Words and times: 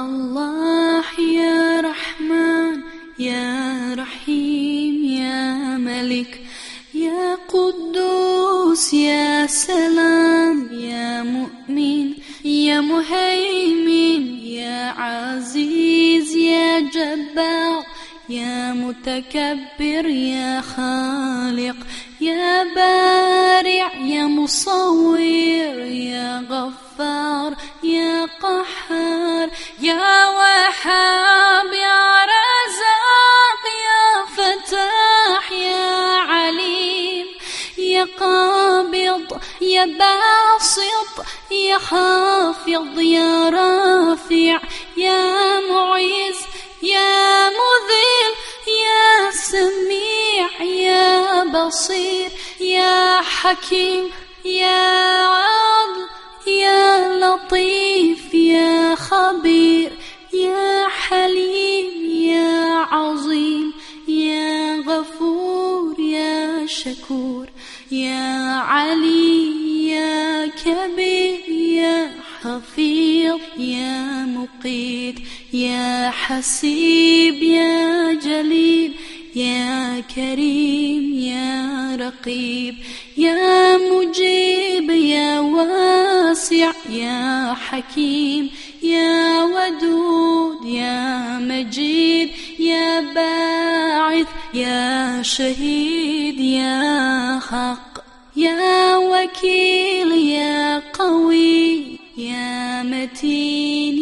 الله 0.00 1.04
يا 1.20 1.80
رحمن 1.80 2.82
يا 3.18 3.94
رحيم 3.94 5.04
يا 5.04 5.76
ملك 5.76 6.40
يا 6.94 7.34
قدوس 7.48 8.94
يا 8.94 9.46
سلام 9.46 10.68
يا 10.72 11.22
مؤمن 11.22 12.14
يا 12.44 12.80
مهيمن 12.80 14.22
يا 14.44 14.90
عزيز 14.90 16.36
يا 16.36 16.80
جبار 16.80 17.84
يا 18.28 18.72
متكبر 18.72 20.06
يا 20.06 20.60
خالق 20.60 21.76
يا 22.20 22.64
بارع 22.74 23.94
يا 23.94 24.26
مصور 24.26 25.20
يا 25.20 26.38
غفور. 26.50 26.87
وهاب 30.86 31.72
يا 31.72 32.24
رزاق 32.24 33.64
يا 33.86 34.26
فتاح 34.36 35.52
يا 35.52 36.18
عليم. 36.18 37.26
يا 37.78 38.06
قابض 38.20 39.40
يا 39.60 39.84
باسط 39.84 41.26
يا 41.50 41.78
خافض 41.78 42.98
يا 42.98 43.48
رافع 43.50 44.60
يا 44.96 45.60
معز 45.60 46.40
يا 46.82 47.48
مذل 47.48 48.32
يا 48.84 49.30
سميع 49.30 50.62
يا 50.62 51.44
بصير 51.44 52.30
يا 52.60 53.20
حكيم 53.22 54.10
يا 54.44 55.26
عدل 55.26 56.06
يا 56.46 57.08
لطيف. 57.20 57.87
يا 67.92 68.54
علي 68.54 69.88
يا 69.88 70.46
كبير 70.46 71.48
يا 71.48 72.10
حفيظ 72.42 73.40
يا 73.58 74.24
مقيت 74.26 75.14
يا 75.52 76.10
حسيب 76.10 77.42
يا 77.42 78.12
جليل 78.12 78.92
يا 79.36 80.00
كريم 80.16 81.14
يا 81.14 81.96
رقيب 82.00 82.74
يا 83.16 83.76
مجيب 83.76 84.90
يا 84.90 85.40
واسع 85.40 86.72
يا 86.90 87.54
حكيم 87.54 88.50
يا 88.82 89.42
ودود 89.44 90.17
يا 94.54 95.22
شهيد 95.22 96.40
يا 96.40 97.40
حق 97.50 97.98
يا 98.36 98.96
وكيل 98.96 100.12
يا 100.12 100.82
قوي 100.92 101.98
يا 102.18 102.82
متين 102.82 103.98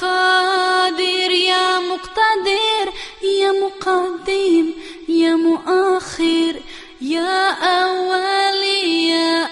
قادر 0.00 1.30
يا 1.30 1.78
مقتدر 1.78 2.92
يا 3.40 3.52
مقدم 3.52 4.70
يا 5.08 5.34
مؤخر 5.34 6.60
يا 7.00 7.50
أول 7.52 8.64
يا 9.10 9.44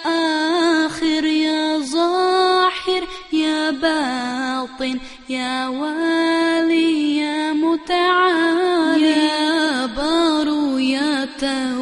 آخر 0.87 1.25
يا 1.25 1.79
ظاهر 1.79 3.09
يا 3.33 3.71
باطن 3.71 5.01
يا 5.29 5.69
والي 5.69 7.17
يا 7.17 7.53
متعال 7.53 9.05
يا 9.05 9.87
بار 9.87 10.49
يا 10.81 11.29
تواب 11.41 11.79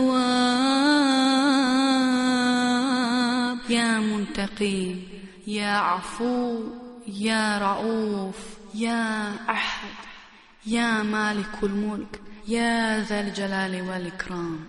يا 3.70 3.98
منتقم 3.98 4.96
يا 5.46 5.76
عفو 5.76 6.60
يا 7.08 7.58
رؤوف. 7.58 8.55
يا 8.74 9.32
أحد 9.50 9.88
يا 10.66 11.02
مالك 11.02 11.54
الملك 11.62 12.20
يا 12.48 13.04
ذا 13.08 13.20
الجلال 13.20 13.82
والإكرام. 13.88 14.60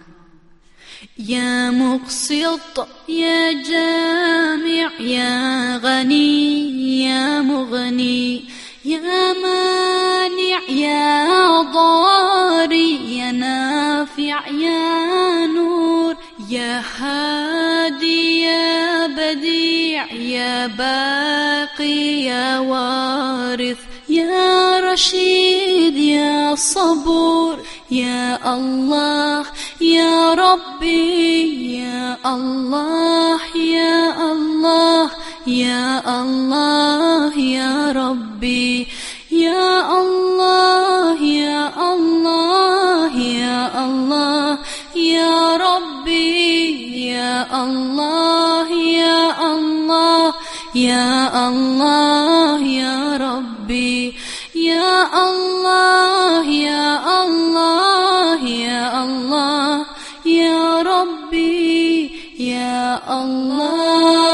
يا 1.19 1.71
مقسط 1.71 2.87
يا 3.09 3.51
جامع 3.51 4.91
يا 4.99 5.77
غني 5.77 7.03
يا 7.03 7.41
مغني 7.41 8.45
يا 8.85 9.33
مانع 9.33 10.59
يا 10.69 11.61
ضاري 11.61 13.17
يا 13.17 13.31
نافع 13.31 14.47
يا 14.47 15.45
نور 15.45 16.15
يا 16.49 16.83
هادي 16.99 18.41
يا 18.41 18.86
بديع 19.27 20.13
يا 20.13 20.67
باقي 20.67 22.23
يا 22.23 22.59
وارث 22.59 23.77
يا 24.09 24.79
رشيد 24.79 25.97
يا 25.97 26.55
صبور 26.55 27.59
يا 27.91 28.53
الله 28.55 29.45
يا 29.81 30.33
ربي 30.33 31.79
يا 31.79 32.17
الله 32.25 33.39
يا 33.55 34.31
الله 34.31 35.11
يا 35.47 36.21
الله 36.21 37.39
يا 37.39 37.91
ربي 37.91 38.87
يا 39.31 40.01
الله 40.01 41.21
يا 41.23 41.93
الله 41.93 43.17
يا 43.19 43.85
الله 43.85 44.57
يا 44.95 45.57
ربي 45.57 46.47
يا 47.11 47.63
الله. 47.63 48.46
Ya 50.77 51.33
Allah 51.33 52.61
ya 52.61 53.17
Rabbi. 53.17 54.13
Ya 54.53 55.09
Allah 55.09 56.45
ya 56.45 56.85
Allah 57.01 58.37
ya 58.37 58.81
Allah. 58.93 59.89
Ya 60.21 60.85
Rabbi 60.85 62.13
ya 62.37 63.01
Allah. 63.09 64.26